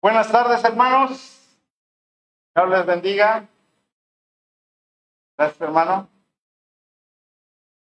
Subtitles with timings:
[0.00, 1.58] Buenas tardes, hermanos.
[2.54, 3.48] Dios les bendiga.
[5.36, 6.08] Gracias, hermano.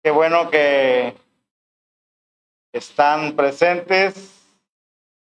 [0.00, 1.16] Qué bueno que
[2.72, 4.46] están presentes.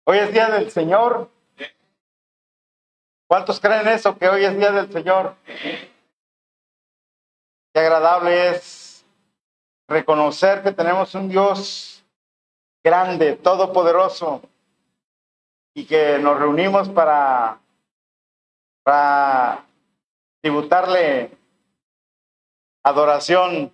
[0.06, 1.30] Hoy es día del Señor.
[3.28, 5.36] ¿Cuántos creen eso, que hoy es día del Señor?
[7.74, 9.06] Qué agradable es
[9.90, 12.06] reconocer que tenemos un Dios
[12.82, 14.42] grande, todopoderoso,
[15.80, 17.58] y que nos reunimos para,
[20.42, 21.32] tributarle
[22.84, 23.72] adoración,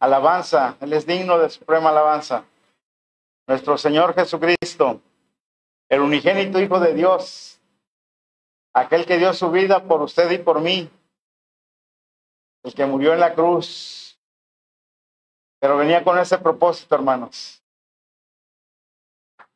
[0.00, 0.76] alabanza.
[0.80, 2.44] Él es digno de suprema alabanza.
[3.46, 5.00] Nuestro Señor Jesucristo,
[5.88, 7.60] el unigénito Hijo de Dios,
[8.72, 10.90] aquel que dio su vida por usted y por mí,
[12.64, 14.18] el que murió en la cruz,
[15.60, 17.62] pero venía con ese propósito, hermanos,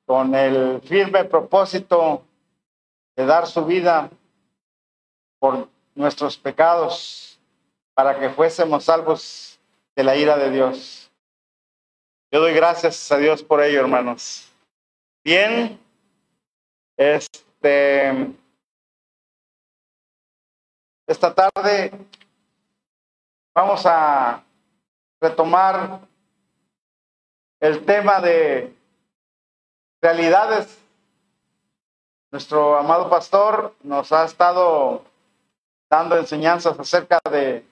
[0.08, 2.24] con el firme propósito
[3.14, 4.08] de dar su vida
[5.38, 7.38] por nuestros pecados
[7.92, 9.60] para que fuésemos salvos
[9.94, 11.10] de la ira de Dios.
[12.32, 14.50] Yo doy gracias a Dios por ello, hermanos.
[15.22, 15.78] Bien,
[16.96, 18.32] este,
[21.06, 21.92] esta tarde
[23.54, 24.42] vamos a
[25.20, 26.00] retomar
[27.60, 28.77] el tema de
[30.00, 30.78] realidades.
[32.30, 35.02] Nuestro amado pastor nos ha estado
[35.88, 37.64] dando enseñanzas acerca de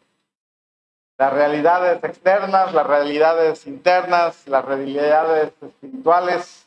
[1.19, 6.67] las realidades externas, las realidades internas, las realidades espirituales.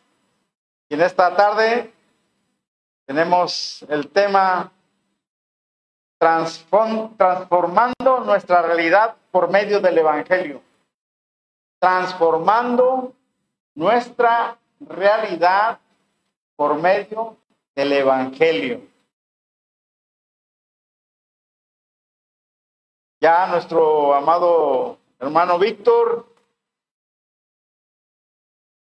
[0.90, 1.92] Y en esta tarde
[3.06, 4.72] tenemos el tema
[6.20, 10.62] transformando nuestra realidad por medio del Evangelio.
[11.80, 13.14] Transformando
[13.74, 15.80] nuestra realidad
[16.56, 17.38] por medio
[17.76, 18.82] del Evangelio.
[23.22, 26.26] Ya nuestro amado hermano Víctor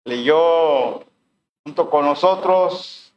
[0.05, 1.05] leyó
[1.65, 3.15] junto con nosotros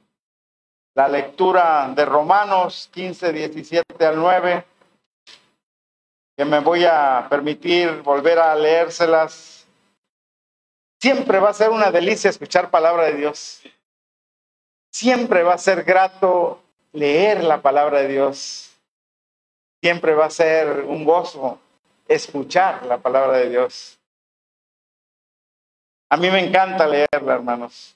[0.96, 4.66] la lectura de Romanos 15, 17 al 9,
[6.36, 9.57] que me voy a permitir volver a leérselas
[11.08, 13.62] Siempre va a ser una delicia escuchar palabra de Dios.
[14.92, 18.78] Siempre va a ser grato leer la palabra de Dios.
[19.82, 21.62] Siempre va a ser un gozo
[22.10, 23.98] escuchar la palabra de Dios.
[26.10, 27.96] A mí me encanta leerla, hermanos.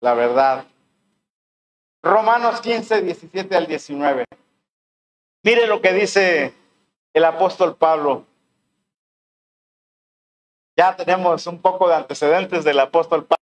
[0.00, 0.64] La verdad.
[2.02, 4.24] Romanos 15, 17 al 19.
[5.44, 6.52] Mire lo que dice
[7.14, 8.26] el apóstol Pablo.
[10.82, 13.41] Ya tenemos un poco de antecedentes del apóstol Pablo.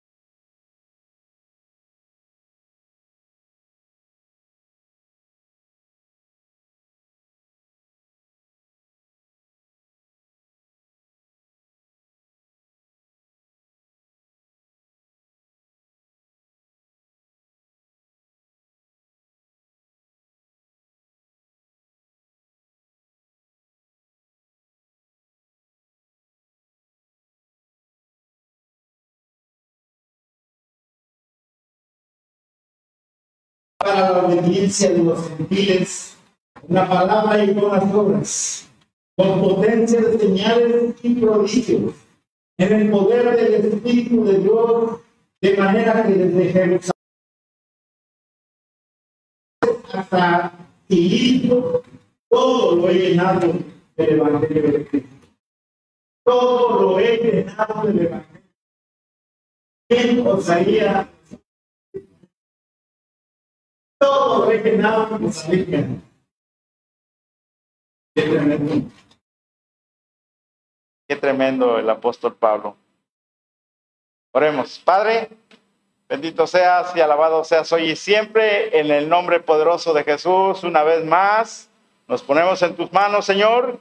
[33.85, 36.17] Para la obediencia de los gentiles,
[36.67, 38.69] una palabra y con las obras,
[39.15, 41.93] con potencia de señales y prodigios,
[42.57, 45.01] en el poder del Espíritu de Dios,
[45.43, 46.91] de manera que desde Jerusalén
[49.93, 50.53] hasta
[50.89, 51.83] Tilipo,
[52.29, 53.53] todo lo he llenado
[53.97, 55.09] del Evangelio de Cristo.
[56.25, 58.43] Todo lo he llenado del Evangelio.
[59.89, 61.09] ¿Quién osaría
[64.05, 64.59] todo Qué
[68.23, 68.91] tremendo.
[71.09, 72.77] Qué tremendo el apóstol Pablo.
[74.33, 74.79] Oremos.
[74.79, 75.31] Padre,
[76.09, 80.63] bendito seas y alabado seas hoy y siempre en el nombre poderoso de Jesús.
[80.65, 81.71] Una vez más,
[82.07, 83.81] nos ponemos en tus manos, Señor.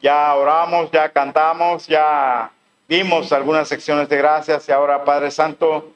[0.00, 2.52] Ya oramos, ya cantamos, ya
[2.88, 5.92] dimos algunas secciones de gracias y ahora, Padre Santo,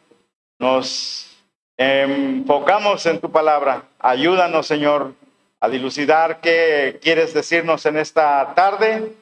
[0.58, 1.31] nos
[1.76, 3.84] enfocamos en tu palabra.
[3.98, 5.14] Ayúdanos, Señor,
[5.60, 9.12] a dilucidar qué quieres decirnos en esta tarde.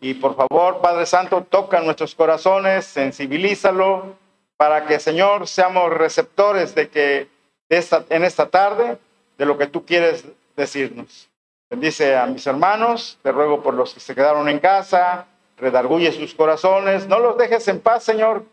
[0.00, 4.16] Y por favor, Padre Santo, toca nuestros corazones, sensibilízalo,
[4.56, 7.28] para que, Señor, seamos receptores de que
[7.68, 8.98] esta, en esta tarde,
[9.38, 10.24] de lo que tú quieres
[10.56, 11.28] decirnos.
[11.70, 15.26] Bendice a mis hermanos, te ruego por los que se quedaron en casa,
[15.56, 18.44] redarguye sus corazones, no los dejes en paz, Señor,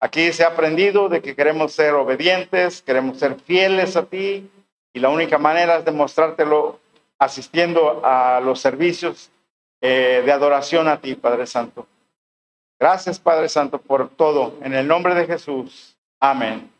[0.00, 4.50] Aquí se ha aprendido de que queremos ser obedientes, queremos ser fieles a ti,
[4.92, 6.80] Y la única manera es demostrártelo
[7.16, 9.30] asistiendo a los servicios
[9.80, 11.86] eh, de adoración a ti, Padre Santo.
[12.76, 14.54] Gracias, Padre Santo, por todo.
[14.62, 15.96] En el nombre de Jesús.
[16.18, 16.72] Amén.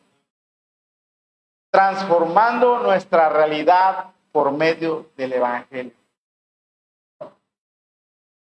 [1.71, 5.93] Transformando nuestra realidad por medio del Evangelio.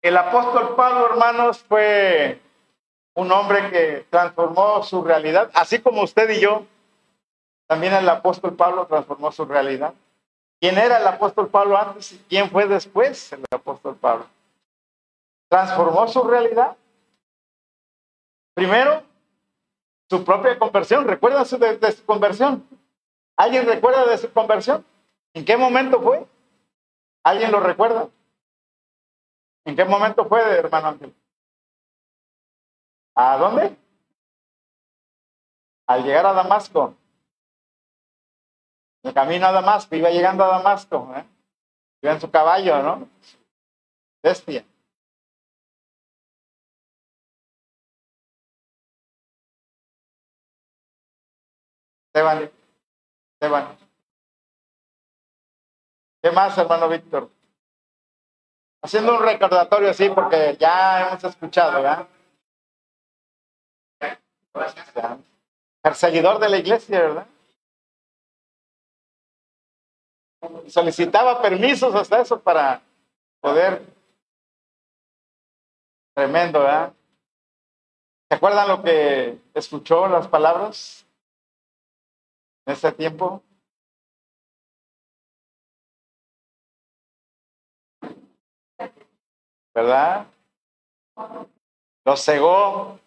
[0.02, 2.40] El apóstol Pablo, hermanos, fue
[3.14, 6.66] un hombre que transformó su realidad, así como usted y yo.
[7.68, 9.94] También el apóstol Pablo transformó su realidad.
[10.60, 14.26] ¿Quién era el apóstol Pablo antes y quién fue después el apóstol Pablo?
[15.50, 16.76] Transformó su realidad.
[18.54, 19.04] Primero,
[20.10, 21.08] su propia conversión.
[21.08, 22.68] ¿Recuerda su, de, su conversión?
[23.38, 24.86] ¿Alguien recuerda de su conversión?
[25.34, 26.26] ¿En qué momento fue?
[27.24, 28.10] ¿Alguien lo recuerda?
[29.66, 31.14] ¿En qué momento fue, hermano Ángel?
[33.16, 33.78] ¿A dónde?
[35.88, 36.96] Al llegar a Damasco.
[39.04, 41.14] El camino a Damasco, iba llegando a Damasco.
[41.16, 41.26] ¿eh?
[42.02, 43.10] Iba en su caballo, ¿no?
[44.24, 44.64] Bestia.
[52.14, 52.52] Esteban,
[53.34, 53.78] Esteban.
[56.22, 57.32] ¿Qué más, hermano Víctor?
[58.84, 62.08] Haciendo un recordatorio así, porque ya hemos escuchado, ¿verdad?
[65.82, 67.28] Perseguidor de la iglesia, ¿verdad?
[70.68, 72.82] Solicitaba permisos hasta eso para
[73.40, 73.82] poder.
[76.14, 76.94] Tremendo, ¿verdad?
[78.30, 81.06] ¿Se acuerdan lo que escuchó las palabras
[82.66, 83.44] en ese tiempo?
[89.74, 90.28] ¿verdad?
[92.06, 93.00] Lo cegó.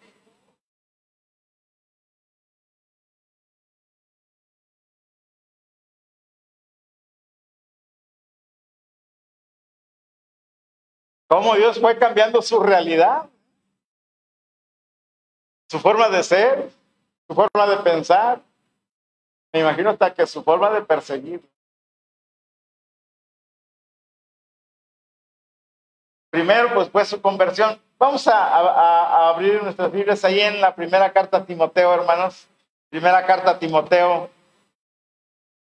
[11.27, 13.29] Cómo Dios fue cambiando su realidad,
[15.69, 16.69] su forma de ser,
[17.27, 18.41] su forma de pensar.
[19.51, 21.41] Me imagino hasta que su forma de perseguir.
[26.29, 27.79] Primero, pues fue su conversión.
[27.97, 32.45] Vamos a, abrir nuestras Biblias ahí en la primera carta a Timoteo, hermanos.
[32.89, 34.29] Primera carta a Timoteo.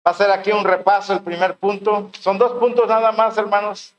[0.07, 2.09] Va a ser aquí un repaso, el primer punto.
[2.13, 3.93] Son dos puntos nada más, hermanos,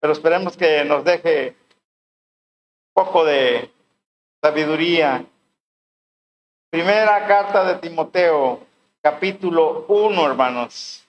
[0.00, 3.70] pero esperemos que nos deje un poco de
[4.42, 5.24] sabiduría.
[6.70, 8.60] Primera carta de Timoteo,
[9.02, 11.06] capítulo 1, hermanos.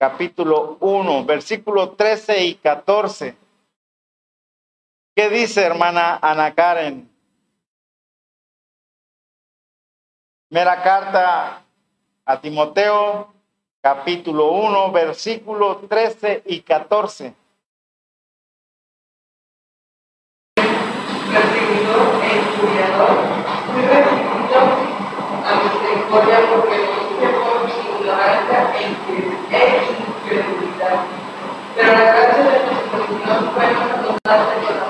[0.00, 3.36] Capítulo 1, versículo 13 y 14.
[5.14, 7.08] ¿Qué dice hermana Ana Karen?
[10.50, 11.62] Mera carta
[12.24, 13.32] a Timoteo,
[13.80, 17.34] capítulo 1, versículo 13 y 14.
[21.38, 23.14] Perseguidor e injuriador,
[23.70, 24.58] fui recibido
[25.46, 27.70] a misericordia lo hice por mi
[28.00, 28.82] ignorancia e
[30.18, 30.98] incredulidad.
[31.76, 34.82] Pero la gracia de nuestro Señor fue más abundante con la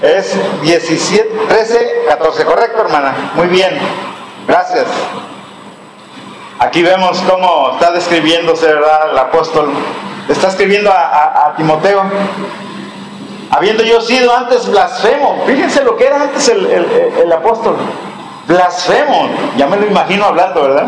[0.00, 0.26] Es
[0.62, 3.32] 17, 13, 14, correcto hermana.
[3.34, 3.78] Muy bien,
[4.48, 4.86] gracias.
[6.58, 9.10] Aquí vemos cómo está describiéndose, ¿verdad?
[9.10, 9.68] El apóstol.
[10.30, 12.02] Está escribiendo a, Timoteo.
[13.50, 15.42] Habiendo yo sido antes blasfemo.
[15.46, 17.76] Fíjense lo que era antes el, el apóstol.
[18.46, 19.28] Blasfemo.
[19.56, 20.86] Ya me lo imagino hablando, ¿verdad?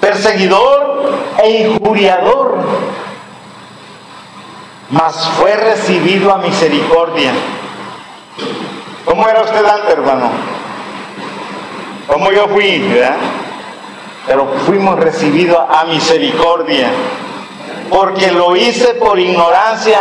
[0.00, 2.58] Perseguidor e injuriador
[4.92, 7.32] mas fue recibido a misericordia.
[9.06, 10.30] ¿Cómo era usted antes, hermano?
[12.06, 12.78] ¿Cómo yo fui?
[12.78, 13.16] ¿verdad?
[14.26, 16.90] Pero fuimos recibidos a misericordia.
[17.92, 20.00] Porque lo hice por ignorancia,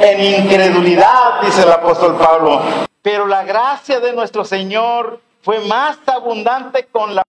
[0.00, 2.62] en incredulidad, dice el apóstol Pablo.
[3.02, 7.22] Pero la gracia de nuestro Señor fue más abundante con la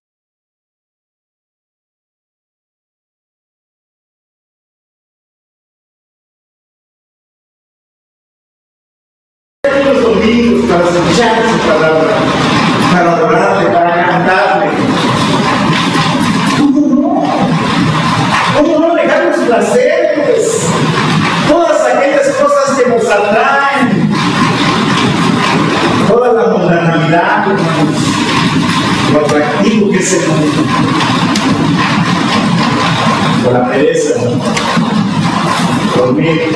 [10.68, 12.18] para escuchar su palabra,
[19.48, 20.68] placeres?
[21.48, 24.12] Todas aquellas cosas que nos atraen.
[26.08, 27.46] Toda la mundanalidad,
[29.14, 30.64] lo atractivo que es el mundo.
[33.44, 34.20] Por la pereza,
[35.96, 36.56] dormir,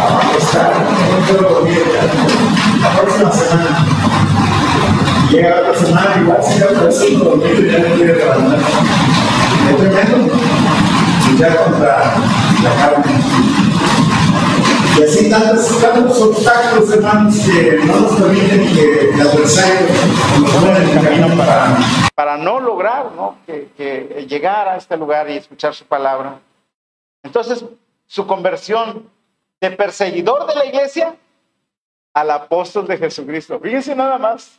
[0.00, 0.72] acostar,
[1.10, 1.82] no puedo dormir
[2.82, 3.86] la próxima semana.
[5.30, 8.58] Llega otra semana igual se da por eso, dormir y ya no quiere levantar.
[9.68, 10.75] Es tremendo.
[11.30, 12.14] Luchar contra
[12.62, 13.12] la carne.
[14.98, 19.88] Y así tantos, tantos obstáculos, hermanos, que no nos permiten que el adversario
[20.40, 21.76] nos ponga en el camino para,
[22.14, 23.36] para no lograr ¿no?
[23.44, 26.40] Que, que llegar a este lugar y escuchar su palabra.
[27.22, 27.64] Entonces,
[28.06, 29.10] su conversión
[29.60, 31.16] de perseguidor de la iglesia
[32.14, 33.60] al apóstol de Jesucristo.
[33.60, 34.58] Fíjense nada más,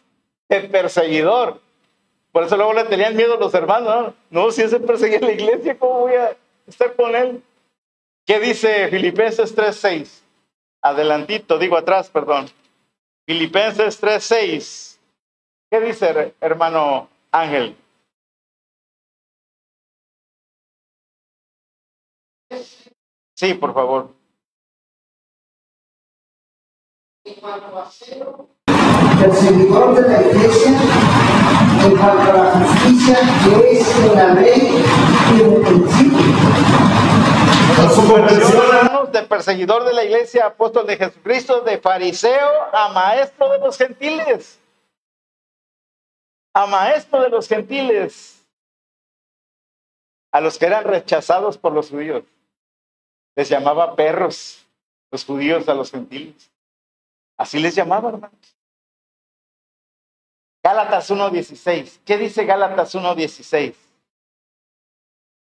[0.49, 1.59] el perseguidor.
[2.31, 4.13] Por eso luego le tenían miedo los hermanos.
[4.29, 7.43] No, no si ese perseguía la iglesia, ¿cómo voy a estar con él?
[8.25, 10.21] ¿Qué dice Filipenses 3.6?
[10.83, 12.47] Adelantito, digo atrás, perdón.
[13.25, 14.97] Filipenses 3.6.
[15.71, 17.75] ¿Qué dice, hermano Ángel?
[23.35, 24.17] Sí, por favor.
[29.19, 30.79] perseguidor de la iglesia
[31.83, 34.83] en cuanto a la justicia que es en la ley
[35.35, 36.26] y en el principio.
[39.11, 44.59] De perseguidor de la iglesia, apóstol de Jesucristo, de fariseo a maestro de los gentiles.
[46.53, 48.45] A maestro de los gentiles.
[50.31, 52.23] A los que eran rechazados por los judíos.
[53.35, 54.65] Les llamaba perros
[55.11, 56.51] los judíos a los gentiles.
[57.37, 58.57] Así les llamaba, hermanos.
[60.63, 61.99] Gálatas 1.16.
[62.03, 63.86] ¿Qué dice Gálatas 1.16?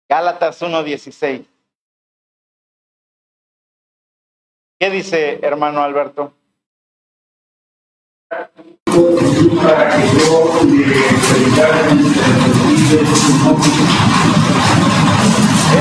[0.07, 1.45] Gálatas 1.16.
[4.79, 6.33] ¿Qué dice hermano Alberto?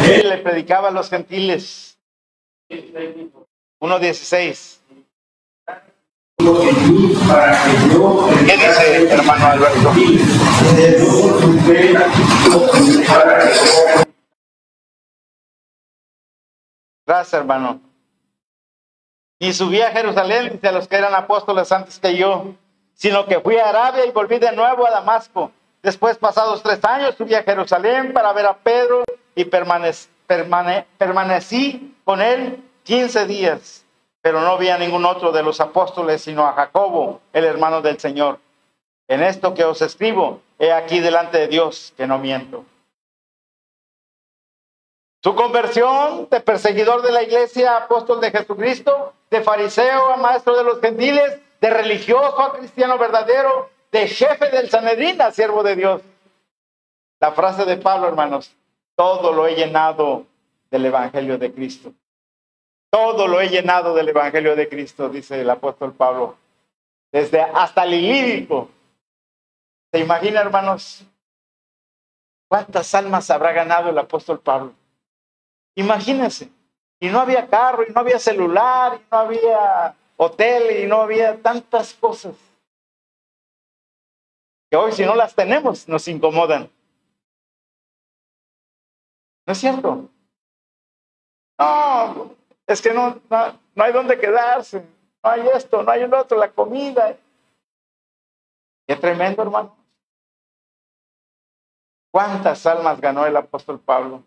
[0.06, 1.98] Él le predicaba a los gentiles.
[2.70, 4.80] 1.16.
[7.28, 9.92] para que yo ¿Qué dice hermano Alberto?
[17.06, 17.80] Gracias, hermano.
[19.38, 22.54] Y subí a Jerusalén, dice a los que eran apóstoles antes que yo,
[22.94, 25.50] sino que fui a Arabia y volví de nuevo a Damasco.
[25.82, 31.94] Después, pasados tres años, subí a Jerusalén para ver a Pedro y permanec- permane- permanecí
[32.04, 33.84] con él 15 días,
[34.22, 37.98] pero no vi a ningún otro de los apóstoles, sino a Jacobo, el hermano del
[37.98, 38.38] Señor.
[39.08, 42.64] En esto que os escribo, he aquí delante de Dios que no miento.
[45.24, 50.64] Su conversión de perseguidor de la iglesia, apóstol de Jesucristo, de fariseo a maestro de
[50.64, 56.02] los gentiles, de religioso a cristiano verdadero, de jefe del Sanedrín a siervo de Dios.
[57.20, 58.54] La frase de Pablo, hermanos,
[58.96, 60.26] todo lo he llenado
[60.70, 61.94] del Evangelio de Cristo.
[62.90, 66.36] Todo lo he llenado del Evangelio de Cristo, dice el apóstol Pablo.
[67.10, 68.68] Desde hasta el ilírico.
[69.90, 71.02] ¿Se imagina, hermanos?
[72.46, 74.74] ¿Cuántas almas habrá ganado el apóstol Pablo?
[75.74, 76.50] Imagínense.
[77.00, 81.40] Y no había carro, y no había celular, y no había hotel, y no había
[81.40, 82.34] tantas cosas.
[84.70, 86.70] Que hoy si no las tenemos, nos incomodan.
[89.46, 90.08] ¿No es cierto?
[91.58, 92.34] No,
[92.66, 94.80] es que no, no, no hay dónde quedarse.
[95.22, 97.16] No hay esto, no hay el otro, la comida.
[98.86, 99.76] Qué tremendo, hermano.
[102.10, 104.22] ¿Cuántas almas ganó el apóstol Pablo?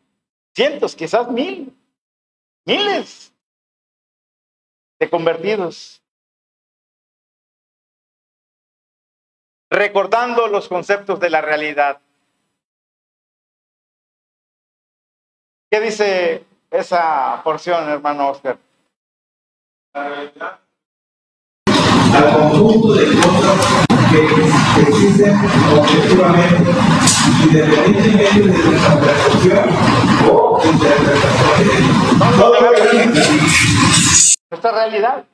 [0.58, 1.72] Cientos, quizás mil,
[2.66, 3.32] miles
[5.00, 6.02] de convertidos.
[9.70, 12.02] Recordando los conceptos de la realidad.
[15.70, 18.58] ¿Qué dice esa porción, hermano Oscar?
[22.18, 25.36] al conjunto de cosas que existen
[25.78, 26.72] objetivamente,
[27.44, 28.58] independientemente
[33.22, 35.26] de nuestra realidad.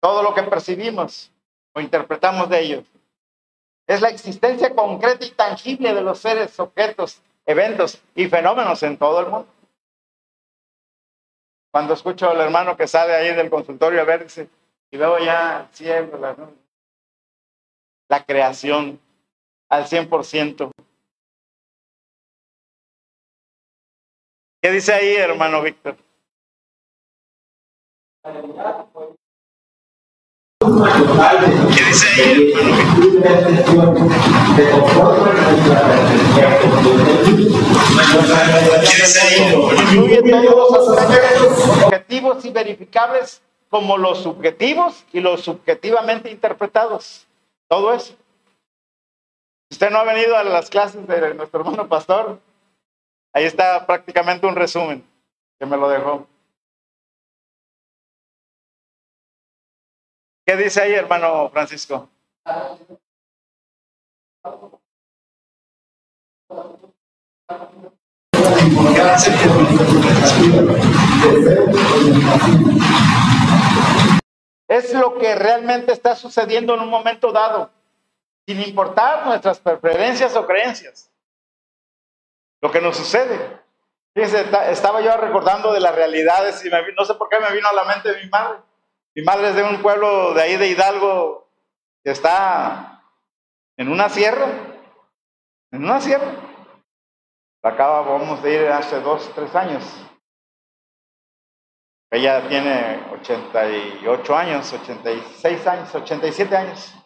[0.00, 1.30] Todo lo que percibimos
[1.74, 2.84] o interpretamos de ellos.
[3.86, 9.20] Es la existencia concreta y tangible de los seres, objetos, eventos y fenómenos en todo
[9.20, 9.48] el mundo.
[11.72, 14.48] Cuando escucho al hermano que sale ahí del consultorio a ver, dice,
[14.90, 16.36] y veo ya el cielo, la,
[18.08, 19.00] la creación
[19.70, 20.70] al 100%.
[24.62, 25.96] ¿Qué dice ahí, hermano Víctor?
[30.62, 32.84] ¿Qué dice ahí, hermano
[38.80, 39.54] ¿Qué dice ahí?
[39.94, 47.26] Incluye todos los aspectos objetivos y verificables como los subjetivos y los subjetivamente interpretados.
[47.68, 48.19] Todo eso.
[49.70, 52.40] Usted no ha venido a las clases de nuestro hermano pastor,
[53.32, 55.04] ahí está prácticamente un resumen
[55.58, 56.26] que me lo dejó.
[60.44, 62.08] ¿Qué dice ahí, hermano Francisco?
[74.68, 77.70] Es lo que realmente está sucediendo en un momento dado,
[78.46, 81.10] sin importar nuestras preferencias o creencias.
[82.60, 83.60] Lo que nos sucede.
[84.14, 87.72] Fíjense, estaba yo recordando de las realidades y no sé por qué me vino a
[87.72, 88.58] la mente mi madre.
[89.14, 91.48] Mi madre es de un pueblo de ahí de Hidalgo
[92.02, 93.02] que está
[93.76, 94.46] en una sierra,
[95.72, 96.32] en una sierra.
[97.62, 99.84] Acá vamos de ir hace dos, tres años.
[102.10, 106.99] Ella tiene 88 años, 86 años, 87 años.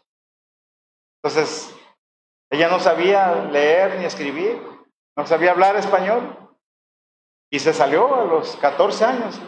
[1.25, 1.75] Entonces,
[2.51, 4.61] ella no sabía leer ni escribir,
[5.17, 6.37] no sabía hablar español.
[7.51, 9.41] Y se salió a los 14 años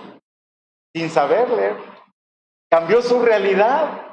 [0.94, 1.76] sin saber leer.
[2.70, 4.06] Cambió su realidad.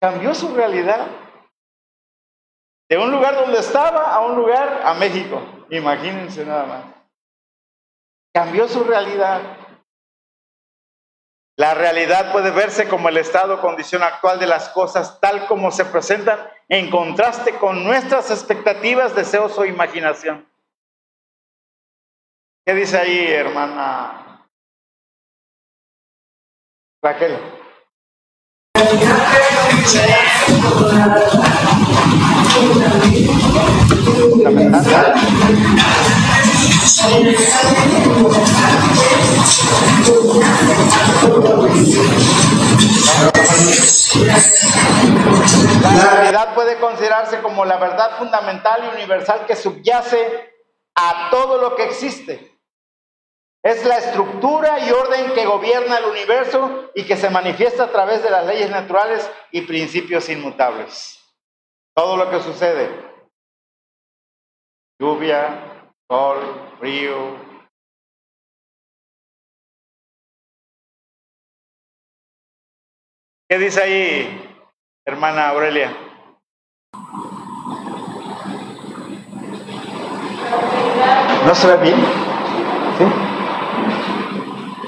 [0.00, 1.06] Cambió su realidad.
[2.88, 5.42] De un lugar donde estaba a un lugar a México.
[5.68, 6.84] Imagínense nada más.
[8.32, 9.42] Cambió su realidad.
[11.56, 15.70] La realidad puede verse como el estado o condición actual de las cosas tal como
[15.70, 20.48] se presentan en contraste con nuestras expectativas, deseos o imaginación.
[22.66, 24.46] ¿Qué dice ahí, hermana
[27.02, 27.38] Raquel?
[46.14, 50.52] Realidad puede considerarse como la verdad fundamental y universal que subyace
[50.94, 52.52] a todo lo que existe.
[53.62, 58.22] Es la estructura y orden que gobierna el universo y que se manifiesta a través
[58.22, 61.18] de las leyes naturales y principios inmutables.
[61.94, 62.90] Todo lo que sucede,
[65.00, 67.43] lluvia, sol, frío,
[73.46, 74.58] ¿Qué dice ahí,
[75.04, 75.94] hermana Aurelia?
[81.46, 81.96] ¿No se ve bien?
[82.96, 83.04] ¿Sí?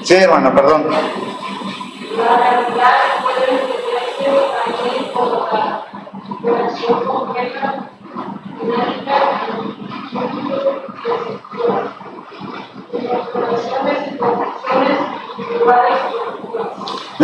[0.05, 0.87] Sí, hermano, perdón.
[0.89, 5.47] La realidad puede entenderse también como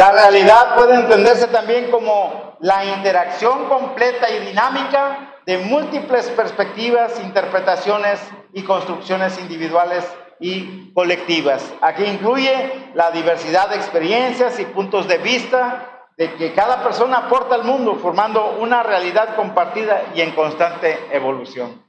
[0.03, 8.19] la realidad puede entenderse también como la interacción completa y dinámica de múltiples perspectivas, interpretaciones
[8.51, 10.03] y construcciones individuales
[10.41, 11.63] y colectivas.
[11.79, 17.55] Aquí incluye la diversidad de experiencias y puntos de vista de que cada persona aporta
[17.55, 21.81] al mundo, formando una realidad compartida y en constante evolución.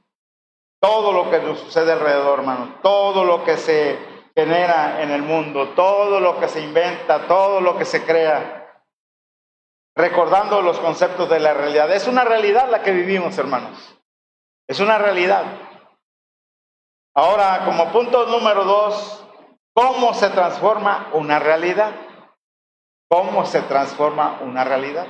[0.79, 5.69] Todo lo que nos sucede alrededor, hermano, todo lo que se genera en el mundo,
[5.69, 8.83] todo lo que se inventa, todo lo que se crea,
[9.95, 11.91] recordando los conceptos de la realidad.
[11.91, 13.97] Es una realidad la que vivimos, hermanos.
[14.67, 15.43] Es una realidad.
[17.15, 19.25] Ahora, como punto número dos,
[19.73, 21.93] ¿cómo se transforma una realidad?
[23.09, 25.07] ¿Cómo se transforma una realidad?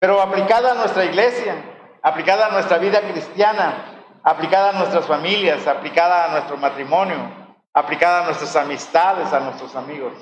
[0.00, 6.24] Pero aplicada a nuestra iglesia, aplicada a nuestra vida cristiana, aplicada a nuestras familias, aplicada
[6.24, 7.45] a nuestro matrimonio,
[7.76, 10.14] aplicada a nuestras amistades, a nuestros amigos.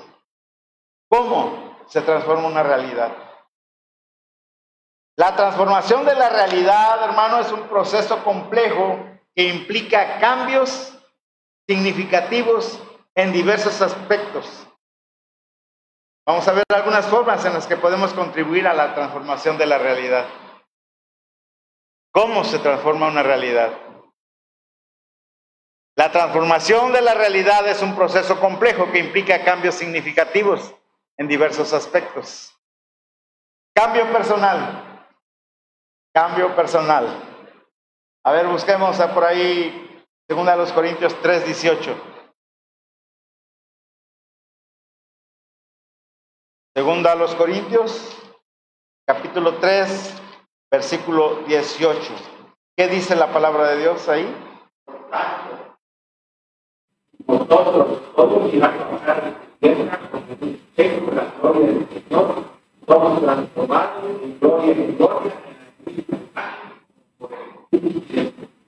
[1.09, 3.15] ¿Cómo se transforma una realidad?
[5.17, 8.99] La transformación de la realidad, hermano, es un proceso complejo
[9.33, 10.99] que implica cambios
[11.65, 12.77] significativos
[13.15, 14.67] en diversos aspectos.
[16.27, 19.77] Vamos a ver algunas formas en las que podemos contribuir a la transformación de la
[19.77, 20.25] realidad.
[22.11, 23.71] ¿Cómo se transforma una realidad?
[26.05, 30.71] La transformación de la realidad es un proceso complejo que implica cambios significativos
[31.17, 32.55] en diversos aspectos.
[33.73, 35.07] Cambio personal.
[36.13, 37.07] Cambio personal.
[38.23, 41.97] A ver, busquemos por ahí Segunda a los Corintios 3, 18.
[46.75, 48.15] Segunda a los Corintios,
[49.07, 50.21] capítulo 3,
[50.69, 52.13] versículo 18.
[52.77, 54.31] ¿Qué dice la palabra de Dios ahí?
[57.27, 59.23] Nosotros todos irán a pasar
[59.61, 62.43] de la gloria del Señor,
[62.87, 65.33] somos transformados en gloria en gloria
[65.81, 66.05] el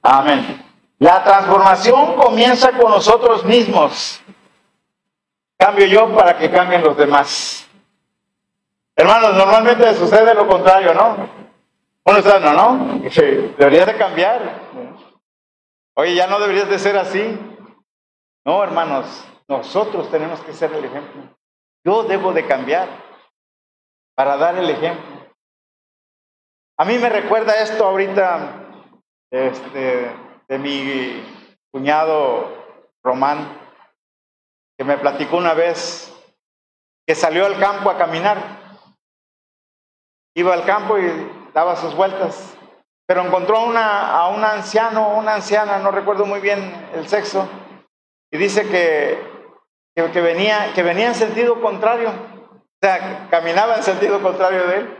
[0.01, 0.65] Amén.
[0.99, 4.21] La transformación comienza con nosotros mismos.
[5.57, 7.67] Cambio yo para que cambien los demás.
[8.95, 11.29] Hermanos, normalmente sucede lo contrario, ¿no?
[12.03, 13.01] Bueno, está, no, ¿no?
[13.57, 14.61] Deberías de cambiar.
[15.93, 17.37] Oye, ya no deberías de ser así.
[18.47, 21.21] No, hermanos, nosotros tenemos que ser el ejemplo.
[21.85, 22.87] Yo debo de cambiar
[24.15, 25.33] para dar el ejemplo.
[26.79, 28.69] A mí me recuerda esto ahorita
[29.29, 30.15] este,
[30.47, 31.21] de mi
[31.73, 33.49] cuñado Román,
[34.77, 36.15] que me platicó una vez
[37.05, 38.77] que salió al campo a caminar.
[40.37, 42.57] Iba al campo y daba sus vueltas,
[43.05, 47.45] pero encontró una, a un anciano una anciana, no recuerdo muy bien el sexo,
[48.31, 49.17] y dice que,
[49.95, 54.97] que, venía, que venía en sentido contrario, o sea, caminaba en sentido contrario de él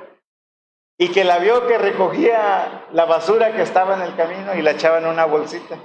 [0.99, 4.71] y que la vio que recogía la basura que estaba en el camino y la
[4.71, 5.77] echaba en una bolsita.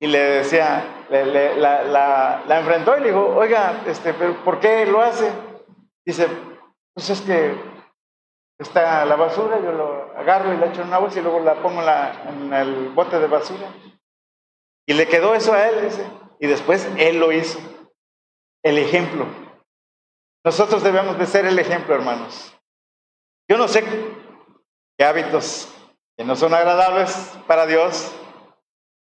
[0.00, 5.30] Y le decía, la, la, enfrentó y le dijo, oiga, este, ¿por qué lo hace?
[6.04, 6.28] Dice,
[6.92, 7.54] pues es que
[8.58, 11.54] está la basura, yo lo agarro y la echo en una bolsa y luego la
[11.54, 13.68] pongo en, el bote de basura.
[14.86, 15.88] Y le quedó eso a él.
[16.40, 17.58] Y después él lo hizo.
[18.62, 19.26] El ejemplo.
[20.44, 22.52] Nosotros debemos de ser el ejemplo, hermanos.
[23.48, 23.84] Yo no sé
[24.98, 25.68] qué hábitos
[26.16, 28.12] que no son agradables para Dios,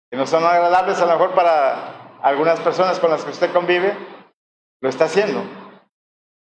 [0.10, 3.96] que no son agradables a lo mejor para algunas personas con las que usted convive,
[4.82, 5.44] lo está haciendo.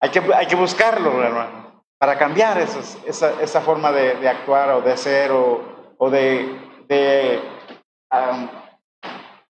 [0.00, 4.80] Hay que, hay que buscarlo, hermano, para cambiar esos, esa, esa, forma de, actuar o
[4.80, 7.42] de ser o, o de, de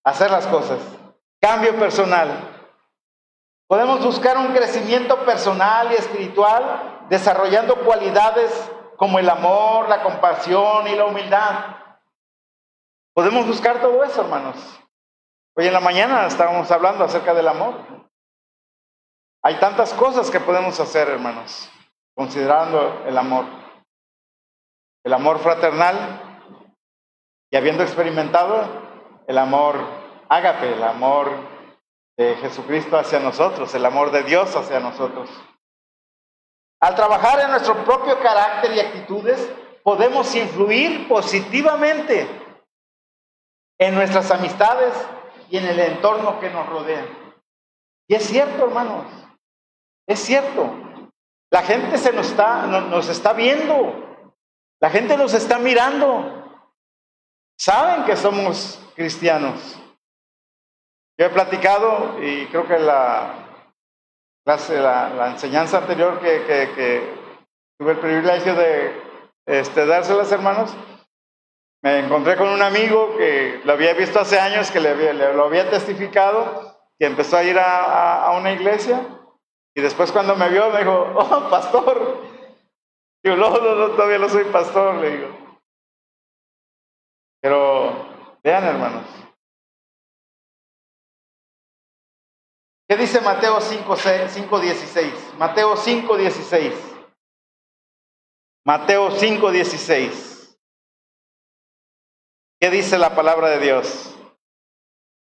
[0.09, 0.79] hacer las cosas.
[1.41, 2.31] Cambio personal.
[3.69, 10.97] Podemos buscar un crecimiento personal y espiritual desarrollando cualidades como el amor, la compasión y
[10.97, 11.77] la humildad.
[13.15, 14.57] Podemos buscar todo eso, hermanos.
[15.55, 17.75] Hoy en la mañana estábamos hablando acerca del amor.
[19.43, 21.71] Hay tantas cosas que podemos hacer, hermanos,
[22.15, 23.45] considerando el amor.
[25.05, 26.21] El amor fraternal
[27.51, 28.65] y habiendo experimentado
[29.27, 29.98] el amor
[30.29, 31.31] ágape, el amor
[32.17, 35.31] de Jesucristo hacia nosotros, el amor de Dios hacia nosotros.
[36.81, 39.49] Al trabajar en nuestro propio carácter y actitudes,
[39.83, 42.29] podemos influir positivamente
[43.79, 44.95] en nuestras amistades
[45.51, 47.07] y en el entorno que nos rodea.
[48.09, 49.07] Y es cierto, hermanos,
[50.07, 50.71] es cierto.
[51.51, 54.35] La gente se nos está, nos está viendo,
[54.81, 56.45] la gente nos está mirando,
[57.59, 59.79] saben que somos cristianos.
[61.19, 63.49] Yo he platicado y creo que la,
[64.45, 67.03] la, enseñanza anterior que,
[67.77, 69.03] tuve el privilegio de
[69.47, 70.77] este, dárselas, hermanos,
[71.83, 75.69] me encontré con un amigo que lo había visto hace años, que le, lo había
[75.69, 79.01] testificado, que empezó a ir a, una iglesia,
[79.75, 82.23] y después cuando me vio me dijo, oh, pastor.
[83.25, 85.29] Yo, no, no, no, todavía no soy pastor, le digo.
[87.41, 88.07] Pero
[88.45, 89.28] vean, hermanos,
[92.89, 95.35] ¿Qué dice Mateo 5, 16?
[95.37, 96.73] Mateo 5, 16.
[98.65, 100.59] Mateo 5, 16.
[102.59, 104.17] ¿Qué dice la palabra de Dios?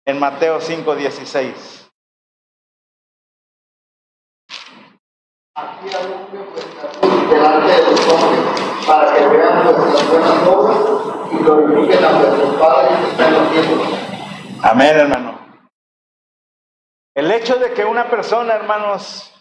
[0.07, 1.90] En Mateo 5, 16.
[5.57, 10.79] Aquí vuestra delante de los hombres, para que vean vuestras buenas obras
[11.33, 13.88] y glorifiquen a vuestros padres que están en los cielos.
[14.62, 15.38] Amén, hermano.
[17.18, 19.35] El hecho de que una persona, hermanos,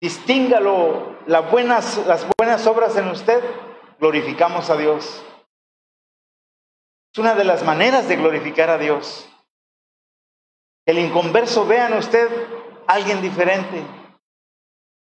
[0.00, 3.40] distinga las, buenas, las buenas obras en usted,
[4.00, 5.24] glorificamos a Dios.
[7.12, 9.28] Es una de las maneras de glorificar a Dios.
[10.84, 12.28] El inconverso vea en usted
[12.88, 13.80] alguien diferente,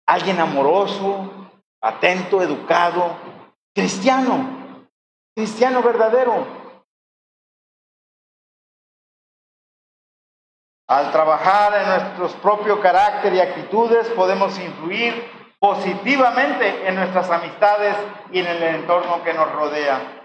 [0.04, 1.30] alguien amoroso,
[1.80, 3.16] atento, educado,
[3.72, 4.80] cristiano,
[5.32, 6.65] cristiano verdadero.
[10.88, 17.96] Al trabajar en nuestro propio carácter y actitudes podemos influir positivamente en nuestras amistades
[18.30, 20.15] y en el entorno que nos rodea.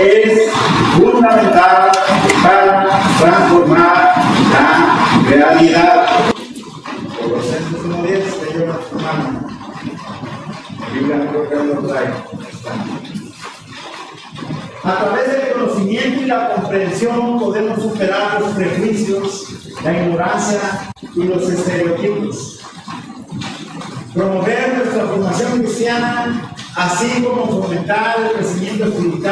[0.00, 0.50] Es
[0.96, 1.90] fundamental
[2.42, 4.14] para transformar
[4.52, 6.06] la realidad.
[7.20, 9.48] Colosenses 1.10, que yo hermano.
[10.92, 12.08] Biblia no creo que lo trae.
[14.84, 19.46] A través del conocimiento y la comprensión podemos superar los prejuicios,
[19.82, 20.60] la ignorancia
[21.14, 22.60] y los estereotipos.
[24.12, 29.23] Promover nuestra formación cristiana, así como fomentar el crecimiento espiritual,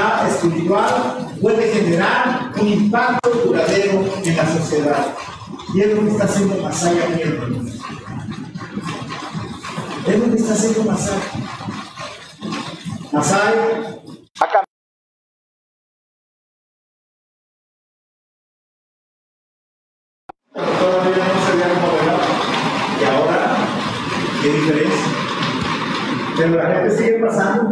[0.43, 5.15] espiritual puede generar un impacto duradero en la sociedad.
[5.75, 7.73] Y es lo que está haciendo Masaya hermanos.
[10.07, 11.23] Es lo que está haciendo Masaya.
[13.13, 13.99] Masaya
[14.41, 14.65] Acá.
[20.55, 22.21] todavía no se había moderado.
[23.01, 23.57] Y ahora,
[24.43, 25.13] ¿qué diferencia?
[26.37, 27.19] Pero la gente sigue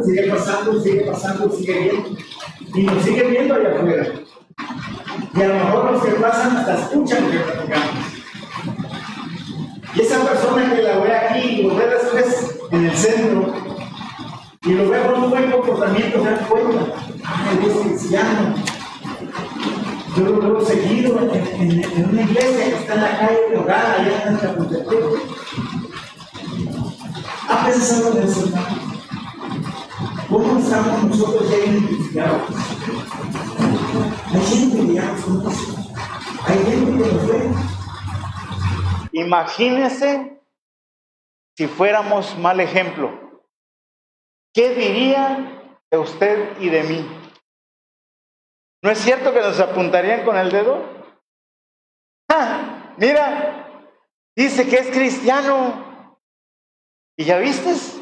[0.03, 2.21] sigue pasando, sigue pasando, sigue viendo.
[2.75, 4.13] Y nos sigue viendo allá afuera.
[5.35, 8.11] Y a lo mejor los que pasan hasta escuchan lo que platicamos.
[9.95, 13.53] Y esa persona que la ve aquí y lo ve después en el centro
[14.63, 16.95] y lo ve con un buen comportamiento, se da cuenta.
[17.25, 18.55] Ah, es cristiano.
[20.17, 24.41] Yo lo veo seguido en, una iglesia que está en la calle Hogar, allá en
[24.41, 24.99] Chapultepec.
[27.49, 28.89] ¿Ha pensado en eso, hermano?
[30.31, 31.51] ¿Cómo estamos nosotros
[32.14, 32.47] ya?
[34.33, 35.01] Hay gente.
[36.47, 37.16] Hay gente
[39.12, 40.40] que
[41.57, 43.43] si fuéramos mal ejemplo.
[44.55, 47.21] ¿Qué diría de usted y de mí?
[48.83, 50.83] ¿No es cierto que nos apuntarían con el dedo?
[52.29, 53.88] Ah, mira,
[54.37, 56.16] dice que es cristiano.
[57.16, 58.00] ¿Y ya vistes?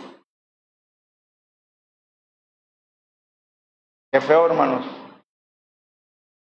[4.13, 4.87] Qué feo, hermanos.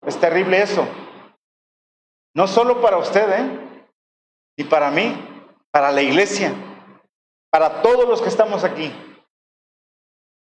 [0.05, 0.87] Es terrible eso.
[2.35, 3.83] No solo para usted, ¿eh?
[4.57, 5.15] y para mí,
[5.71, 6.53] para la iglesia,
[7.51, 8.93] para todos los que estamos aquí,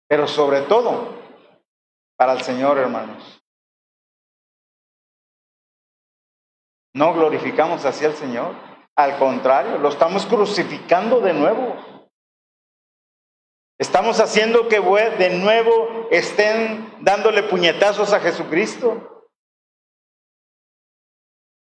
[0.07, 1.15] pero sobre todo
[2.17, 3.41] para el Señor, hermanos.
[6.93, 8.55] No glorificamos así al Señor,
[8.95, 11.96] al contrario, lo estamos crucificando de nuevo.
[13.79, 19.27] Estamos haciendo que de nuevo estén dándole puñetazos a Jesucristo,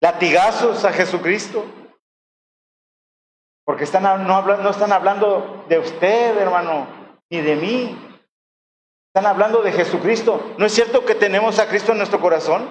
[0.01, 1.65] latigazos a Jesucristo.
[3.65, 6.87] Porque están, no, no están hablando de usted, hermano,
[7.29, 8.09] ni de mí.
[9.13, 10.55] Están hablando de Jesucristo.
[10.57, 12.67] ¿No es cierto que tenemos a Cristo en nuestro corazón?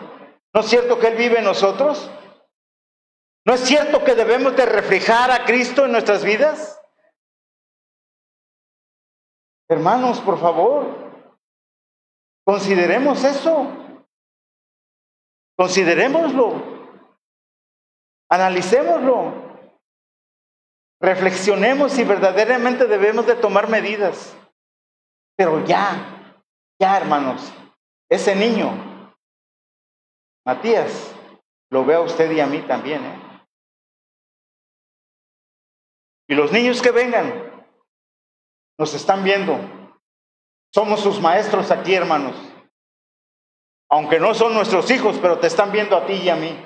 [0.55, 2.11] ¿No es cierto que Él vive en nosotros?
[3.45, 6.78] ¿No es cierto que debemos de reflejar a Cristo en nuestras vidas?
[9.69, 10.87] Hermanos, por favor,
[12.45, 13.67] consideremos eso.
[15.57, 16.63] Considerémoslo.
[18.31, 19.49] Analicémoslo.
[21.01, 24.35] Reflexionemos si verdaderamente debemos de tomar medidas.
[25.37, 26.45] Pero ya,
[26.81, 27.53] ya hermanos,
[28.11, 28.73] ese niño,
[30.45, 31.15] Matías,
[31.71, 33.05] lo veo a usted y a mí también.
[33.05, 33.23] ¿eh?
[36.29, 37.48] Y los niños que vengan,
[38.79, 39.59] nos están viendo.
[40.73, 42.37] Somos sus maestros aquí, hermanos.
[43.91, 46.57] Aunque no son nuestros hijos, pero te están viendo a ti y a mí.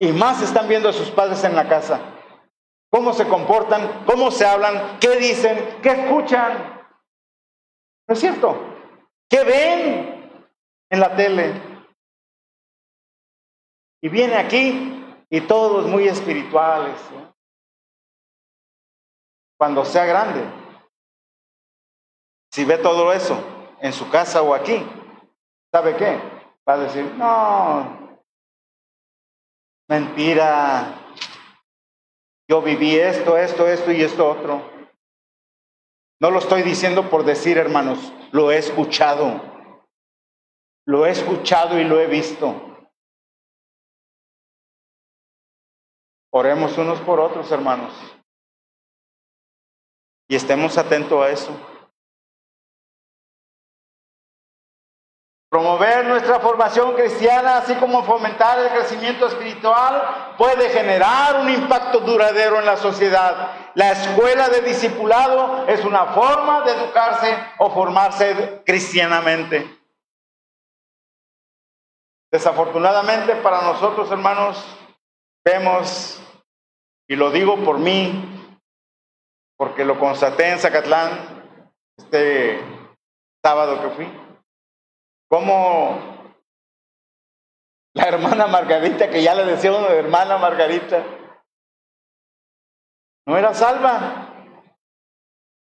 [0.00, 2.14] Y más están viendo a sus padres en la casa
[2.94, 6.86] cómo se comportan, cómo se hablan, qué dicen, qué escuchan.
[8.06, 8.56] ¿No es cierto?
[9.28, 10.30] ¿Qué ven
[10.88, 11.60] en la tele?
[14.00, 16.94] Y viene aquí y todos muy espirituales.
[17.10, 17.34] ¿no?
[19.58, 20.44] Cuando sea grande,
[22.54, 23.36] si ve todo eso
[23.80, 24.80] en su casa o aquí,
[25.72, 26.20] ¿sabe qué?
[26.66, 28.20] Va a decir, no,
[29.88, 30.94] mentira,
[32.48, 34.70] yo viví esto, esto, esto y esto otro.
[36.20, 39.42] No lo estoy diciendo por decir, hermanos, lo he escuchado.
[40.86, 42.54] Lo he escuchado y lo he visto.
[46.30, 47.92] Oremos unos por otros, hermanos.
[50.28, 51.73] Y estemos atentos a eso.
[55.54, 62.58] Promover nuestra formación cristiana, así como fomentar el crecimiento espiritual, puede generar un impacto duradero
[62.58, 63.52] en la sociedad.
[63.76, 69.78] La escuela de discipulado es una forma de educarse o formarse cristianamente.
[72.32, 74.60] Desafortunadamente para nosotros, hermanos,
[75.44, 76.20] vemos,
[77.08, 78.58] y lo digo por mí,
[79.56, 81.12] porque lo constaté en Zacatlán
[81.96, 82.60] este
[83.40, 84.23] sábado que fui.
[85.34, 85.98] Como
[87.92, 91.02] la hermana Margarita, que ya le decía uno de hermana Margarita,
[93.26, 94.28] no era salva.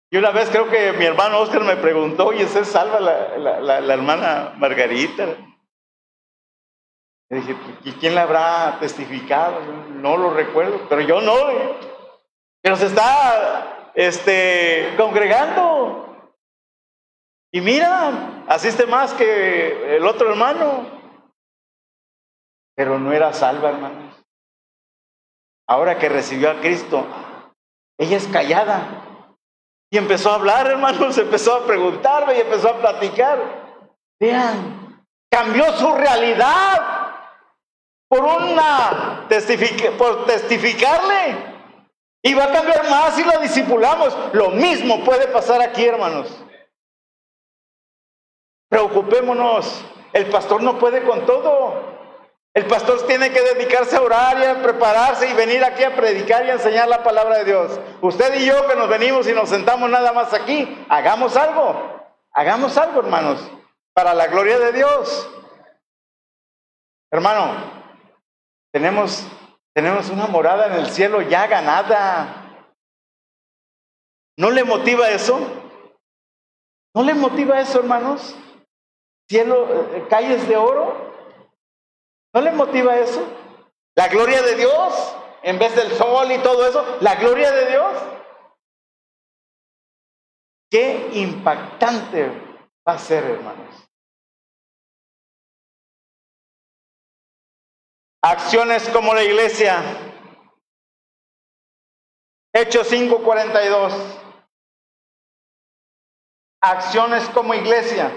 [0.09, 3.93] Y una vez creo que mi hermano Oscar me preguntó, oye, ¿es salva la, la,
[3.93, 5.27] hermana Margarita?
[7.29, 9.63] Le dije, ¿y quién la habrá testificado?
[9.95, 11.35] No lo recuerdo, pero yo no.
[12.63, 16.16] Pero se está este, congregando.
[17.57, 20.85] Y mira, asiste más que el otro hermano.
[22.77, 24.15] Pero no era salva, hermanos.
[25.67, 27.07] Ahora que recibió a Cristo,
[27.99, 29.41] ella es callada.
[29.91, 33.39] Y empezó a hablar, hermanos, empezó a preguntarme y empezó a platicar.
[34.21, 37.17] Vean, cambió su realidad
[38.07, 39.27] por una
[39.97, 41.57] por testificarle.
[42.23, 44.15] Y va a cambiar más si lo disipulamos.
[44.35, 46.43] Lo mismo puede pasar aquí, hermanos.
[48.69, 49.85] Preocupémonos.
[50.13, 51.97] El pastor no puede con todo.
[52.55, 56.47] El pastor tiene que dedicarse a orar y a prepararse y venir aquí a predicar
[56.47, 57.79] y a enseñar la palabra de Dios.
[58.01, 61.97] Usted y yo que nos venimos y nos sentamos nada más aquí, hagamos algo.
[62.33, 63.47] Hagamos algo, hermanos,
[63.93, 65.31] para la gloria de Dios.
[67.11, 67.57] Hermano,
[68.73, 69.27] tenemos,
[69.75, 72.59] tenemos una morada en el cielo ya ganada.
[74.39, 75.39] ¿No le motiva eso?
[76.95, 78.35] ¿No le motiva eso, hermanos?
[79.29, 80.95] Cielo, eh, calles de oro.
[82.33, 83.27] ¿No le motiva eso?
[83.97, 88.03] La gloria de Dios, en vez del sol y todo eso, la gloria de Dios.
[90.71, 92.29] Qué impactante
[92.87, 93.89] va a ser, hermanos.
[98.23, 99.83] Acciones como la iglesia.
[102.53, 103.95] Hechos 5:42.
[106.61, 108.11] Acciones como iglesia.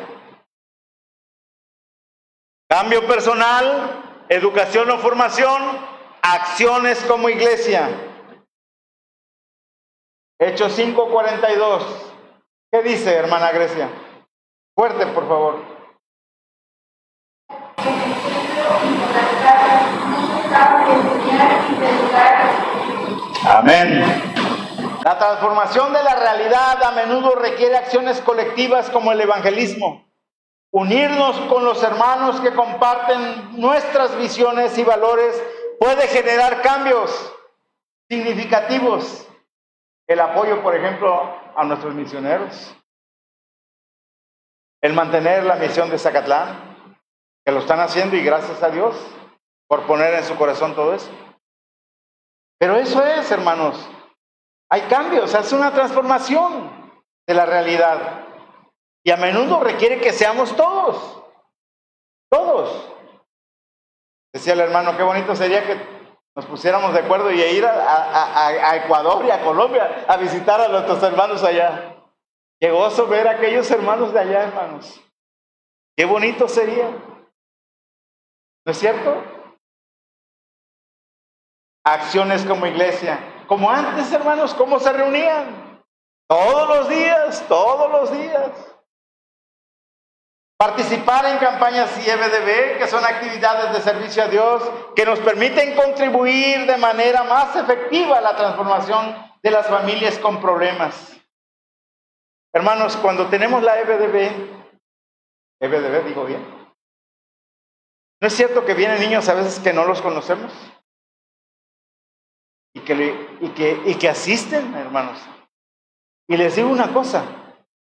[2.71, 5.59] Cambio personal, educación o formación,
[6.21, 7.89] acciones como iglesia.
[10.39, 11.83] Hechos 5:42.
[12.71, 13.89] ¿Qué dice, hermana Grecia?
[14.75, 15.63] Fuerte, por favor.
[23.47, 24.05] Amén.
[25.03, 30.08] La transformación de la realidad a menudo requiere acciones colectivas como el evangelismo.
[30.71, 35.41] Unirnos con los hermanos que comparten nuestras visiones y valores
[35.79, 37.33] puede generar cambios
[38.07, 39.27] significativos.
[40.07, 42.75] El apoyo, por ejemplo, a nuestros misioneros.
[44.81, 46.95] El mantener la misión de Zacatlán,
[47.43, 48.95] que lo están haciendo y gracias a Dios
[49.67, 51.09] por poner en su corazón todo eso.
[52.59, 53.89] Pero eso es, hermanos.
[54.69, 56.93] Hay cambios, hace una transformación
[57.27, 58.28] de la realidad.
[59.03, 61.23] Y a menudo requiere que seamos todos,
[62.29, 62.93] todos.
[64.33, 65.99] Decía el hermano, qué bonito sería que
[66.35, 71.01] nos pusiéramos de acuerdo y ir a, Ecuador y a Colombia a visitar a nuestros
[71.03, 71.95] hermanos allá.
[72.59, 75.01] Qué gozo ver a aquellos hermanos de allá, hermanos.
[75.97, 76.89] Qué bonito sería.
[78.65, 79.21] ¿No es cierto?
[81.83, 83.43] Acciones como iglesia.
[83.47, 85.83] Como antes, hermanos, ¿cómo se reunían?
[86.27, 88.51] Todos los días, todos los días.
[90.59, 94.61] Participar en campañas IBDB, que son actividades de servicio a Dios,
[94.93, 100.41] que nos permiten contribuir de manera más efectiva a la transformación de las familias con
[100.41, 101.15] problemas.
[102.53, 104.31] Hermanos, cuando tenemos la EBDB,
[105.61, 106.45] EBDB digo bien,
[108.19, 110.51] ¿no es cierto que vienen niños a veces que no los conocemos?
[112.73, 115.21] Y que, y que, y que asisten, hermanos.
[116.27, 117.23] Y les digo una cosa,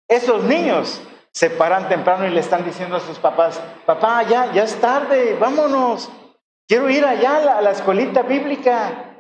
[0.06, 1.00] esos niños
[1.32, 5.36] se paran temprano y le están diciendo a sus papás, papá, ya, ya es tarde,
[5.38, 6.10] vámonos,
[6.66, 9.14] quiero ir allá a la, escuelita bíblica,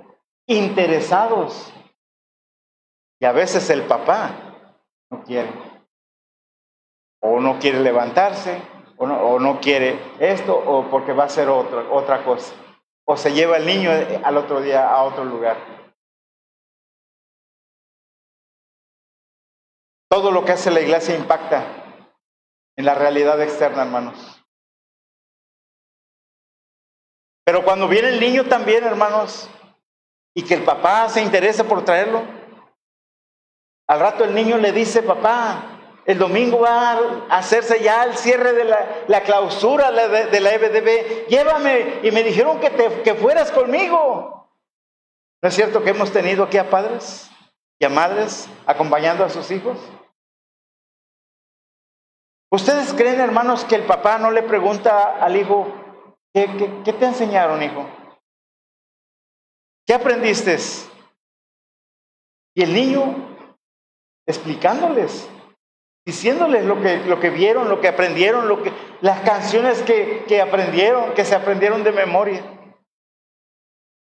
[0.46, 1.72] interesados.
[3.20, 4.30] Y a veces el papá
[5.10, 5.52] no quiere,
[7.20, 8.60] o no quiere levantarse,
[8.96, 12.54] o no, quiere esto, o porque va a ser otra, otra cosa,
[13.06, 13.90] o se lleva el niño
[14.22, 15.56] al otro día a otro lugar.
[20.10, 21.79] Todo lo que hace la iglesia impacta
[22.76, 24.40] en la realidad externa, hermanos.
[27.44, 29.48] Pero cuando viene el niño también, hermanos,
[30.34, 32.22] y que el papá se interesa por traerlo,
[33.88, 36.92] al rato el niño le dice, papá, el domingo va
[37.28, 42.60] a hacerse ya el cierre de la, clausura de, la EBDB, llévame, y me dijeron
[42.60, 44.48] que, te, que fueras conmigo.
[45.42, 47.30] ¿No es cierto que hemos tenido aquí a padres
[47.78, 49.78] y a madres acompañando a sus hijos?
[52.52, 55.72] ¿Ustedes creen, hermanos, que el papá no le pregunta al hijo,
[56.34, 56.48] ¿qué,
[56.98, 57.88] te enseñaron, hijo?
[59.86, 60.58] ¿Qué aprendiste?
[62.56, 63.36] Y el niño
[64.26, 65.28] explicándoles,
[66.04, 70.40] diciéndoles lo que, lo que vieron, lo que aprendieron, lo que, las canciones que, que
[70.42, 72.42] aprendieron, que se aprendieron de memoria.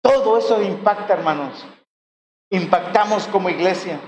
[0.03, 1.65] Todo eso impacta, hermanos.
[2.51, 3.99] Impactamos como iglesia.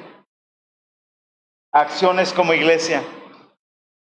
[1.72, 3.02] Acciones como iglesia.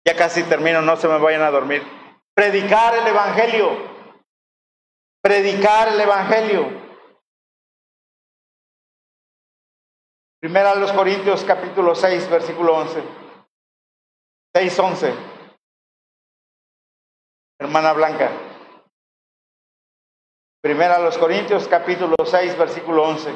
[0.07, 1.83] Ya casi termino, no se me vayan a dormir.
[2.33, 3.71] Predicar el Evangelio.
[5.21, 6.71] Predicar el Evangelio.
[10.41, 13.03] Primera a los Corintios capítulo 6, versículo 11.
[14.55, 15.15] 6, 11.
[17.59, 18.31] Hermana Blanca.
[20.63, 23.35] Primera a los Corintios capítulo 6, versículo 11.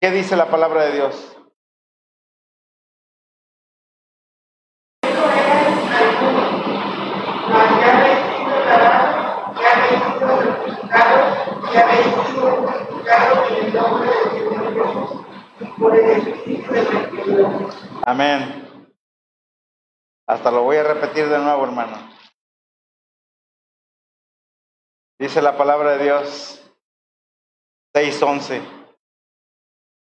[0.00, 1.33] ¿Qué dice la palabra de Dios?
[18.06, 18.64] Amén.
[20.26, 21.96] Hasta lo voy a repetir de nuevo, hermano.
[25.18, 26.60] Dice la palabra de Dios
[27.94, 28.62] 6:11.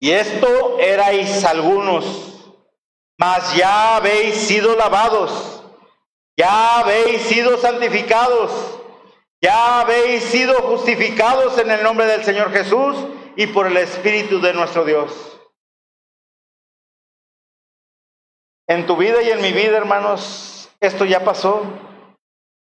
[0.01, 2.55] Y esto erais algunos,
[3.19, 5.65] mas ya habéis sido lavados,
[6.37, 8.78] ya habéis sido santificados,
[9.41, 12.97] ya habéis sido justificados en el nombre del Señor Jesús
[13.37, 15.39] y por el Espíritu de nuestro Dios.
[18.67, 21.63] En tu vida y en mi vida, hermanos, esto ya pasó.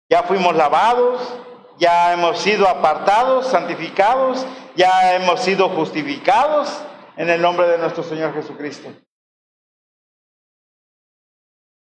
[0.09, 1.35] Ya fuimos lavados,
[1.77, 6.81] ya hemos sido apartados, santificados, ya hemos sido justificados
[7.17, 8.89] en el nombre de nuestro Señor Jesucristo.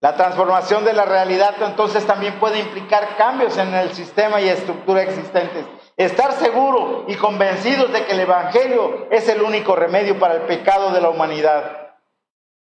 [0.06, 5.02] La transformación de la realidad entonces también puede implicar cambios en el sistema y estructura
[5.02, 5.66] existentes.
[5.98, 10.92] Estar seguro y convencidos de que el Evangelio es el único remedio para el pecado
[10.92, 11.96] de la humanidad.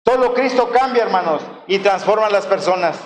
[0.03, 2.99] Solo Cristo cambia, hermanos, y transforma a las personas.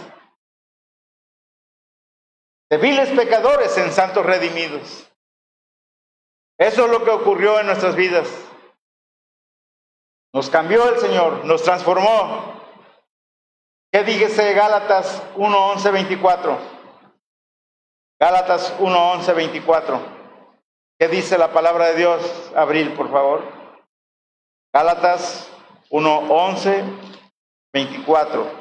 [2.70, 5.10] De viles pecadores en santos redimidos.
[6.56, 8.28] Eso es lo que ocurrió en nuestras vidas.
[10.32, 12.59] Nos cambió el Señor, nos transformó.
[13.92, 16.58] ¿Qué dice Gálatas 1, 11, 24?
[18.20, 20.00] Gálatas 1, 11, 24.
[20.96, 22.52] ¿Qué dice la palabra de Dios?
[22.54, 23.42] Abril, por favor.
[24.72, 25.50] Gálatas
[25.90, 26.84] 1, 11,
[27.72, 28.59] 24.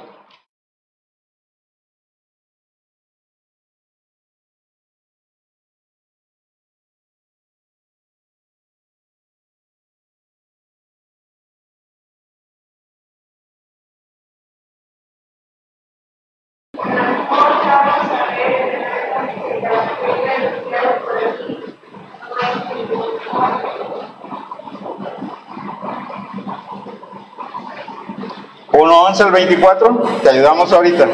[29.20, 30.02] ¿Conoce el 24?
[30.24, 31.10] Te ayudamos ahorita.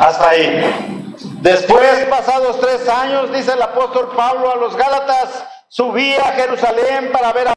[0.00, 1.14] Hasta ahí.
[1.40, 7.32] Después, pasados tres años, dice el apóstol Pablo a los Gálatas, subí a Jerusalén para
[7.32, 7.54] ver a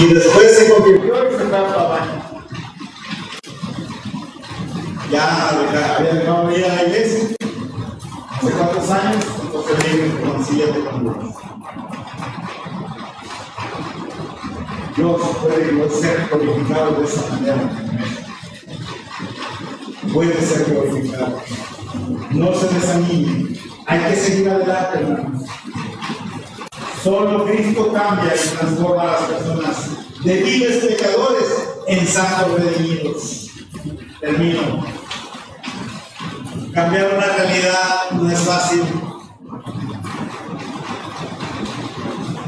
[0.00, 2.22] Y después se convirtió y se fue a baño.
[5.10, 7.36] Ya había dejado de ir a la iglesia
[8.30, 11.38] hace cuántos años, entonces vive con siguiente con
[14.96, 17.70] Dios puede ser glorificado de esa manera.
[20.12, 21.42] Puede ser glorificado.
[22.30, 23.58] No se desanime.
[23.86, 25.42] Hay que seguir adelante, hermanos.
[27.08, 29.76] Solo Cristo cambia y transforma a las personas
[30.22, 31.48] de viles pecadores
[31.86, 33.46] en santos redimidos.
[34.20, 34.84] Termino.
[36.74, 38.82] Cambiar una realidad no es fácil.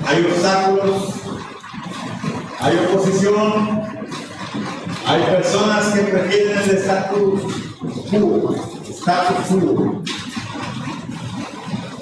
[0.07, 1.15] Hay obstáculos,
[2.59, 3.83] hay oposición,
[5.07, 7.41] hay personas que prefieren el estatus
[8.11, 8.55] quo,
[8.91, 10.03] status quo.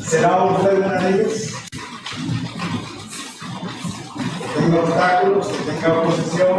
[0.03, 1.48] ¿Será usted una de ellas?
[4.59, 6.59] Tenga obstáculos, que tenga oposición,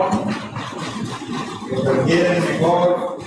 [1.69, 3.17] que prefieren mejor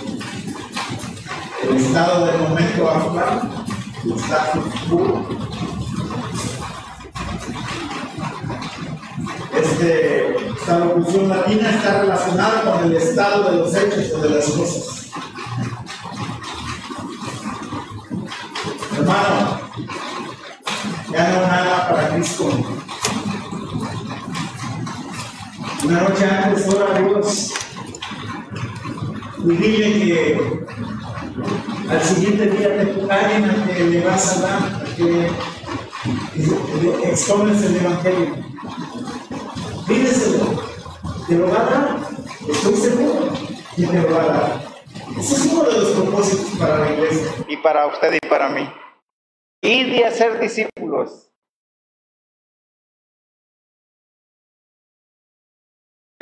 [1.63, 3.65] el estado del momento actual,
[4.05, 5.27] el status quo.
[9.55, 14.47] Este, esta locución latina está relacionada con el estado de los hechos o de las
[14.47, 15.11] cosas.
[18.97, 19.61] Hermano,
[21.11, 22.49] ya no nada para Cristo.
[25.85, 27.55] Una noche antes, ora a Dios
[29.45, 30.41] dile que
[31.91, 35.31] al siguiente día te alguien a que le vas a dar, que
[37.09, 38.37] expones el Evangelio.
[39.87, 40.63] Pídeselo,
[41.27, 41.97] te lo va a dar,
[42.49, 43.33] estoy seguro
[43.77, 44.73] que te lo va a dar.
[45.19, 47.33] Ese es uno de los propósitos para la iglesia.
[47.49, 48.69] Y para usted y para mí.
[49.61, 51.32] Y de hacer discípulos.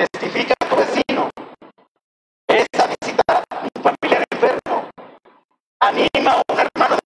[0.01, 1.29] Testifica a tu vecino.
[2.49, 4.89] Es a visitar a tu familiar enfermo.
[5.79, 7.00] Anima a un hermano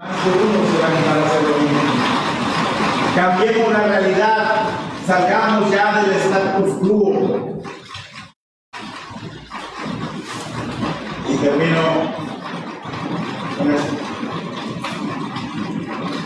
[0.00, 1.80] Más de uno se van a hacer lo mismo.
[3.16, 4.66] Cambiemos la realidad,
[5.04, 7.62] salgamos ya del status quo.
[11.28, 12.14] Y termino
[13.58, 13.94] con esto.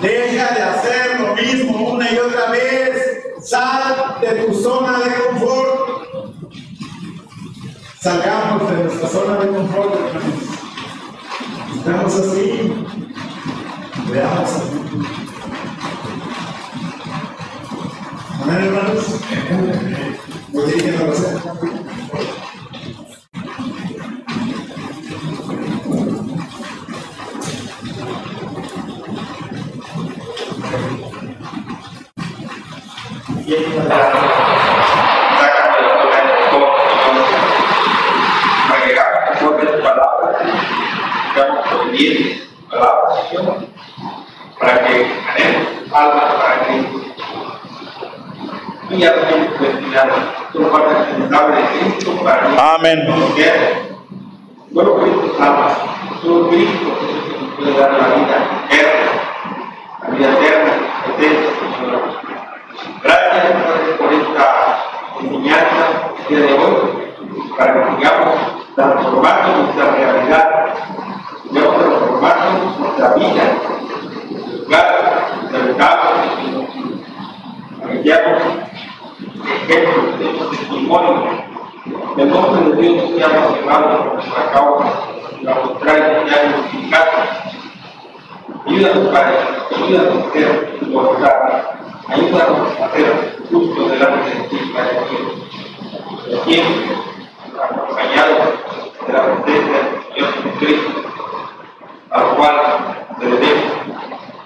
[0.02, 3.22] Deja de hacer lo mismo una y otra vez.
[3.40, 6.26] Sal de tu zona de confort.
[8.02, 9.94] Salgamos de nuestra zona de confort.
[11.74, 12.81] Estamos así.
[14.12, 14.50] Veamos.
[18.42, 19.20] Amén, hermanos.
[20.52, 21.54] Voy dirigiendo la cena
[44.62, 44.98] sebagai
[45.90, 46.78] Al-Mahfadi
[52.62, 52.98] Amin.
[63.02, 63.44] Gracias
[63.98, 64.46] por esta
[65.20, 65.84] enseñanza
[66.28, 66.76] de hoy
[67.56, 68.36] para que sigamos
[68.74, 70.46] transformando nuestra realidad,
[71.42, 72.48] sigamos transformando
[72.78, 73.71] nuestra vida
[74.72, 75.02] para
[77.90, 78.42] que seamos
[79.44, 81.42] ejemplos, seamos testimonio
[82.16, 84.90] el nombre de Dios sea llevado por nuestra causa,
[85.42, 87.20] la contraria ya glorificada.
[88.66, 89.36] Ayúdanos, Padre,
[89.76, 91.54] ayúdanos a ser glorificados,
[92.08, 96.44] ayúdanos a ser justos delante de ti, Padre Dios.
[96.44, 96.96] Siempre
[97.62, 98.38] acompañados
[99.06, 101.02] de la presencia del Señor Jesucristo,
[102.10, 102.56] al cual
[103.18, 103.72] debemos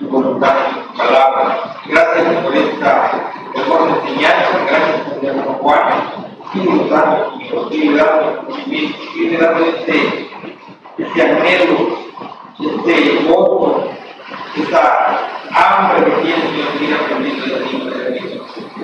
[0.00, 0.54] tu voluntad,
[0.92, 1.76] tu palabra.
[1.86, 3.10] Gracias por esta
[3.54, 5.80] hermosa enseñanza, gracias por el hermano Juan.
[6.52, 7.38] Sigue dando
[7.70, 8.46] sigue dando
[9.14, 10.30] sigue dando este,
[10.98, 11.98] este anhelo,
[12.58, 13.88] este gozo,
[14.56, 15.20] esta
[15.52, 18.42] hambre que tiene Señor, seguir aprendiendo de ti, Padre mío.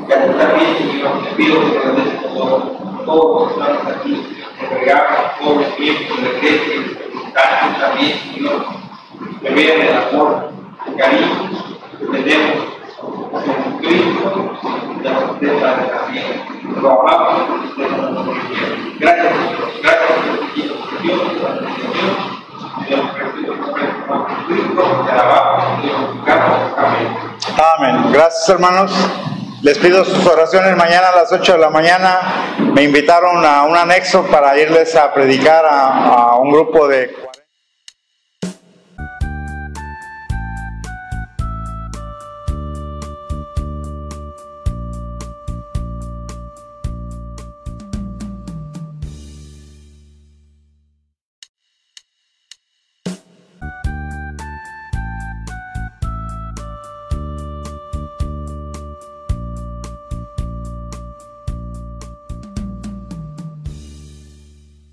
[0.08, 2.58] Y a ti también, Señor, te pido que te des todo,
[3.04, 8.66] todos los que estamos aquí, entregamos pobres miembros de la iglesia, también, Señor,
[9.42, 10.45] que vean el amor,
[10.97, 11.51] cariño
[11.99, 12.76] que tenemos
[13.44, 14.30] en Cristo
[15.40, 15.76] de vida.
[16.80, 18.26] Lo amamos te damos
[18.99, 19.32] Gracias.
[19.82, 20.70] Gracias por Dios,
[21.03, 21.57] Dios, Dios.
[27.78, 28.12] Amén.
[28.12, 28.92] Gracias, hermanos.
[29.62, 32.20] Les pido sus oraciones mañana a las 8 de la mañana.
[32.59, 37.14] Me invitaron a un anexo para irles a predicar a, a un grupo de